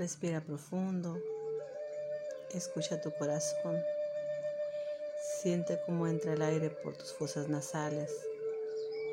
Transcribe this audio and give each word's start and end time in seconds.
Respira 0.00 0.40
profundo. 0.40 1.20
Escucha 2.54 3.02
tu 3.02 3.10
corazón. 3.18 3.76
Siente 5.42 5.78
cómo 5.84 6.06
entra 6.06 6.32
el 6.32 6.40
aire 6.40 6.70
por 6.70 6.96
tus 6.96 7.12
fosas 7.12 7.50
nasales 7.50 8.10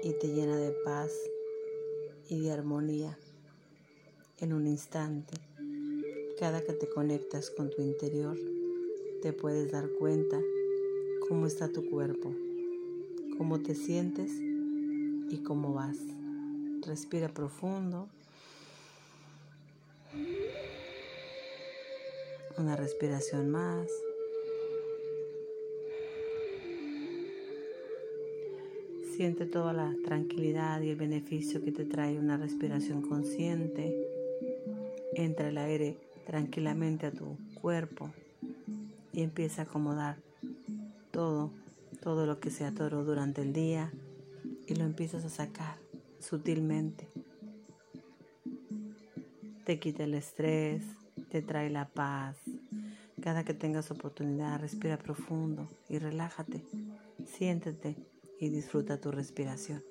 y 0.02 0.13
te 0.13 0.29
llena 0.29 0.55
de 0.55 0.71
paz 0.86 1.12
y 2.29 2.39
de 2.39 2.54
armonía. 2.54 3.20
En 4.39 4.54
un 4.54 4.66
instante, 4.66 5.34
cada 6.39 6.62
que 6.62 6.71
te 6.71 6.88
conectas 6.88 7.50
con 7.50 7.70
tu 7.70 7.82
interior, 7.82 8.38
te 9.22 9.34
puedes 9.34 9.70
dar 9.70 9.90
cuenta 10.00 10.40
cómo 11.28 11.48
está 11.48 11.68
tu 11.68 11.90
cuerpo, 11.90 12.34
cómo 13.38 13.60
te 13.60 13.76
sientes 13.76 14.32
y 14.32 15.44
cómo 15.46 15.74
vas. 15.74 15.98
Respira 16.86 17.28
profundo. 17.28 18.08
Una 22.57 22.75
respiración 22.75 23.52
más. 23.52 23.88
Siente 29.16 29.45
toda 29.45 29.73
la 29.73 29.95
tranquilidad 30.03 30.81
y 30.81 30.89
el 30.89 30.95
beneficio 30.95 31.63
que 31.63 31.71
te 31.71 31.85
trae 31.85 32.17
una 32.17 32.35
respiración 32.38 33.03
consciente. 33.03 33.95
Entra 35.13 35.49
el 35.49 35.57
aire 35.59 35.97
tranquilamente 36.25 37.05
a 37.05 37.11
tu 37.11 37.38
cuerpo 37.61 38.11
y 39.13 39.21
empieza 39.21 39.61
a 39.61 39.66
acomodar 39.66 40.17
todo, 41.11 41.52
todo 42.02 42.25
lo 42.25 42.39
que 42.39 42.49
se 42.49 42.66
atoró 42.66 43.03
durante 43.03 43.41
el 43.41 43.53
día 43.53 43.91
y 44.67 44.75
lo 44.75 44.83
empiezas 44.83 45.25
a 45.25 45.30
sacar 45.30 45.77
sutilmente. 46.19 47.08
Te 49.63 49.80
quita 49.80 50.05
el 50.05 50.13
estrés, 50.16 50.83
te 51.30 51.41
trae 51.41 51.69
la 51.69 51.89
paz. 51.89 52.38
Cada 53.28 53.44
que 53.44 53.53
tengas 53.53 53.92
oportunidad, 53.92 54.58
respira 54.58 54.95
profundo 54.95 55.67
y 55.89 56.00
relájate. 56.00 56.64
Siéntete 57.25 57.97
y 58.39 58.47
disfruta 58.47 59.02
tu 59.02 59.11
respiración. 59.11 59.83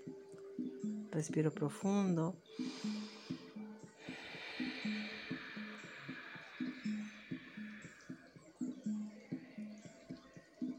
Respiro 1.10 1.50
profundo. 1.50 2.34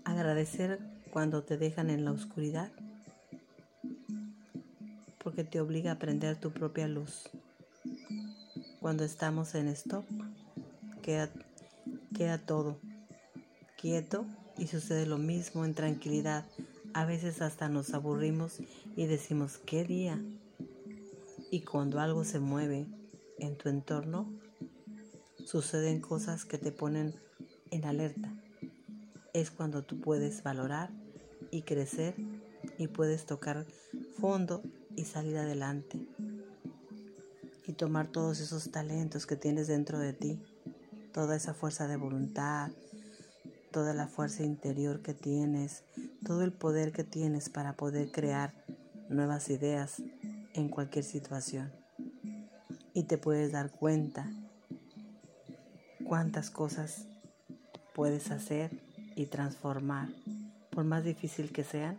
Agradecer 0.04 0.80
cuando 1.12 1.44
te 1.44 1.60
dejan 1.60 1.92
en 1.92 2.06
la 2.06 2.12
oscuridad 2.12 2.72
porque 5.24 5.44
te 5.44 5.62
obliga 5.62 5.92
a 5.92 6.00
prender 6.00 6.38
tu 6.40 6.50
propia 6.50 6.88
luz. 6.88 7.30
Cuando 8.80 9.04
estamos 9.04 9.54
en 9.54 9.68
stop, 9.68 10.06
queda, 11.04 11.30
queda 12.18 12.40
todo 12.40 12.80
quieto 13.80 14.26
y 14.58 14.68
sucede 14.68 15.06
lo 15.06 15.18
mismo 15.18 15.66
en 15.66 15.76
tranquilidad 15.76 16.46
a 16.98 17.06
veces 17.06 17.44
hasta 17.44 17.70
nos 17.70 17.94
aburrimos 17.94 18.58
y 18.96 19.06
decimos, 19.06 19.60
¿qué 19.60 19.84
día? 19.84 20.20
Y 21.52 21.62
cuando 21.62 22.00
algo 22.00 22.24
se 22.24 22.40
mueve 22.40 22.88
en 23.38 23.56
tu 23.56 23.70
entorno, 23.70 24.34
suceden 25.46 26.02
cosas 26.02 26.44
que 26.44 26.58
te 26.58 26.72
ponen 26.72 27.14
en 27.70 27.86
alerta. 27.86 28.34
Es 29.34 29.52
cuando 29.52 29.84
tú 29.84 30.02
puedes 30.02 30.42
valorar 30.42 30.90
y 31.52 31.62
crecer 31.62 32.16
y 32.80 32.88
puedes 32.88 33.28
tocar 33.28 33.68
fondo 34.20 34.64
y 34.96 35.06
salir 35.06 35.38
adelante. 35.38 36.08
Y 37.68 37.74
tomar 37.74 38.08
todos 38.08 38.40
esos 38.40 38.72
talentos 38.72 39.28
que 39.28 39.36
tienes 39.36 39.68
dentro 39.68 40.00
de 40.00 40.14
ti, 40.14 40.40
toda 41.18 41.36
esa 41.36 41.56
fuerza 41.56 41.88
de 41.88 41.98
voluntad, 41.98 42.70
toda 43.72 43.96
la 43.96 44.06
fuerza 44.06 44.44
interior 44.44 45.02
que 45.02 45.16
tienes, 45.16 45.84
todo 46.24 46.44
el 46.44 46.54
poder 46.54 46.92
que 46.92 47.04
tienes 47.04 47.50
para 47.50 47.74
poder 47.74 48.12
crear 48.12 48.54
nuevas 49.10 49.50
ideas 49.50 50.04
en 50.54 50.70
cualquier 50.70 51.04
situación. 51.04 51.72
Y 52.94 53.06
te 53.06 53.18
puedes 53.18 53.52
dar 53.52 53.72
cuenta 53.72 54.32
cuántas 56.06 56.52
cosas 56.52 57.08
puedes 57.96 58.30
hacer 58.30 58.80
y 59.16 59.26
transformar. 59.26 60.10
Por 60.70 60.84
más 60.84 61.04
difícil 61.04 61.52
que 61.52 61.64
sean, 61.64 61.98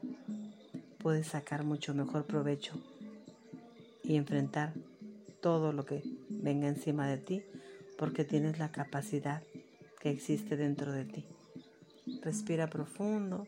puedes 0.99 1.27
sacar 1.27 1.65
mucho 1.65 1.93
mejor 1.93 2.25
provecho 2.25 2.81
y 4.05 4.15
enfrentar 4.15 4.75
todo 5.43 5.73
lo 5.73 5.85
que 5.85 6.05
venga 6.31 6.69
encima 6.69 7.09
de 7.09 7.19
ti 7.19 7.43
porque 7.99 8.25
tienes 8.25 8.59
la 8.59 8.71
capacidad 8.71 9.43
que 10.01 10.11
existe 10.11 10.57
dentro 10.57 10.93
de 10.93 11.05
ti. 11.05 11.25
Respira 12.23 12.69
profundo. 12.69 13.47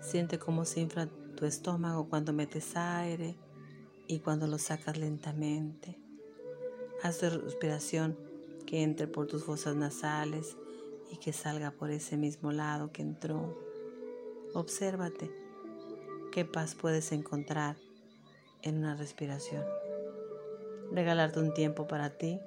Siente 0.00 0.38
cómo 0.38 0.64
se 0.64 0.80
infla 0.80 1.06
tu 1.36 1.44
estómago 1.44 2.08
cuando 2.08 2.32
metes 2.32 2.74
aire 2.74 3.36
y 4.08 4.20
cuando 4.20 4.46
lo 4.46 4.58
sacas 4.58 4.96
lentamente. 4.96 5.98
Haz 7.02 7.18
tu 7.18 7.28
respiración 7.28 8.16
que 8.66 8.82
entre 8.82 9.06
por 9.06 9.26
tus 9.26 9.44
fosas 9.44 9.76
nasales 9.76 10.56
y 11.10 11.18
que 11.18 11.32
salga 11.32 11.72
por 11.72 11.90
ese 11.90 12.16
mismo 12.16 12.52
lado 12.52 12.90
que 12.90 13.02
entró. 13.02 13.58
Obsérvate 14.54 15.30
qué 16.30 16.44
paz 16.46 16.74
puedes 16.74 17.12
encontrar 17.12 17.76
en 18.62 18.78
una 18.78 18.94
respiración. 18.94 19.64
Regalarte 20.90 21.40
un 21.40 21.54
tiempo 21.54 21.86
para 21.86 22.10
ti 22.10 22.40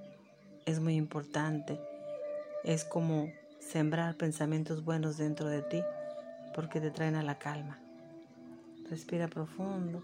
es 0.66 0.80
muy 0.80 0.96
importante. 0.96 1.80
Es 2.64 2.86
como 2.86 3.32
sembrar 3.60 4.16
pensamientos 4.16 4.84
buenos 4.84 5.18
dentro 5.18 5.50
de 5.50 5.62
ti 5.62 5.82
porque 6.54 6.80
te 6.80 6.92
traen 6.92 7.16
a 7.16 7.24
la 7.24 7.38
calma. 7.38 7.80
Respira 8.90 9.28
profundo. 9.28 10.04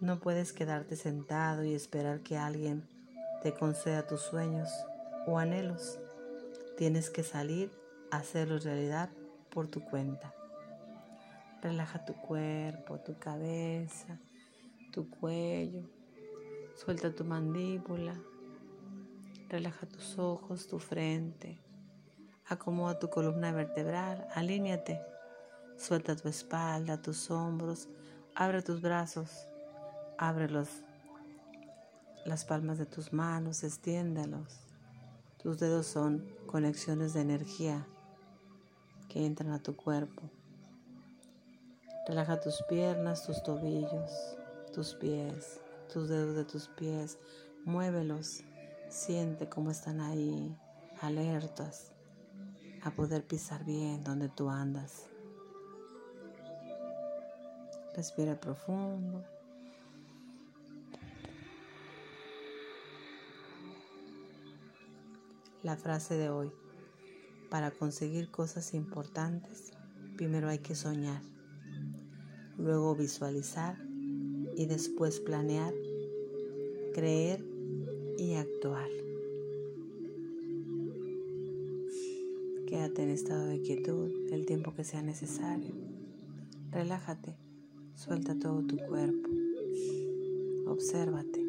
No 0.00 0.20
puedes 0.20 0.52
quedarte 0.52 0.96
sentado 0.96 1.64
y 1.64 1.74
esperar 1.74 2.20
que 2.20 2.36
alguien 2.36 2.86
te 3.42 3.54
conceda 3.54 4.06
tus 4.06 4.20
sueños 4.20 4.68
o 5.26 5.38
anhelos. 5.38 5.98
Tienes 6.76 7.10
que 7.10 7.22
salir 7.22 7.70
a 8.14 8.18
hacerlos 8.18 8.64
realidad 8.64 9.10
por 9.50 9.66
tu 9.66 9.84
cuenta. 9.84 10.32
Relaja 11.62 12.04
tu 12.04 12.14
cuerpo, 12.14 13.00
tu 13.00 13.18
cabeza, 13.18 14.20
tu 14.92 15.10
cuello. 15.10 15.82
Suelta 16.76 17.12
tu 17.12 17.24
mandíbula. 17.24 18.14
Relaja 19.48 19.86
tus 19.86 20.18
ojos, 20.18 20.68
tu 20.68 20.78
frente. 20.78 21.58
Acomoda 22.46 22.98
tu 22.98 23.10
columna 23.10 23.50
vertebral. 23.50 24.28
Alíñate. 24.34 25.00
Suelta 25.76 26.14
tu 26.14 26.28
espalda, 26.28 27.02
tus 27.02 27.30
hombros. 27.30 27.88
Abre 28.36 28.62
tus 28.62 28.80
brazos. 28.80 29.48
Abre 30.18 30.48
las 32.26 32.44
palmas 32.44 32.78
de 32.78 32.86
tus 32.86 33.12
manos. 33.12 33.64
Extiéndalos. 33.64 34.60
Tus 35.42 35.58
dedos 35.58 35.86
son 35.86 36.24
conexiones 36.46 37.12
de 37.14 37.20
energía 37.20 37.86
que 39.14 39.24
entran 39.24 39.52
a 39.52 39.62
tu 39.62 39.76
cuerpo. 39.76 40.22
Relaja 42.08 42.40
tus 42.40 42.64
piernas, 42.68 43.24
tus 43.24 43.44
tobillos, 43.44 44.36
tus 44.72 44.96
pies, 44.96 45.60
tus 45.92 46.08
dedos 46.08 46.34
de 46.34 46.44
tus 46.44 46.66
pies. 46.70 47.16
Muévelos. 47.64 48.42
Siente 48.88 49.48
cómo 49.48 49.70
están 49.70 50.00
ahí, 50.00 50.56
alertas 51.00 51.92
a 52.82 52.90
poder 52.90 53.24
pisar 53.24 53.64
bien 53.64 54.02
donde 54.02 54.28
tú 54.28 54.50
andas. 54.50 55.06
Respira 57.94 58.34
profundo. 58.40 59.24
La 65.62 65.76
frase 65.76 66.16
de 66.16 66.30
hoy. 66.30 66.63
Para 67.54 67.70
conseguir 67.70 68.32
cosas 68.32 68.74
importantes, 68.74 69.70
primero 70.16 70.48
hay 70.48 70.58
que 70.58 70.74
soñar 70.74 71.22
luego 72.58 72.96
visualizar 72.96 73.78
y 74.56 74.66
después 74.66 75.20
planear, 75.20 75.72
creer 76.94 77.44
y 78.18 78.34
actuar. 78.34 78.88
Quédate 82.66 83.04
en 83.04 83.10
estado 83.10 83.46
de 83.46 83.62
quietud 83.62 84.10
el 84.32 84.46
tiempo 84.46 84.74
que 84.74 84.82
sea 84.82 85.02
necesario. 85.02 85.76
Relájate, 86.72 87.36
suelta 87.94 88.36
todo 88.36 88.66
tu 88.66 88.78
cuerpo, 88.78 89.30
obsérvate. 90.66 91.43